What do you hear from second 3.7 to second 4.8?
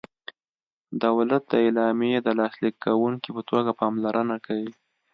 پاملرنه کوي.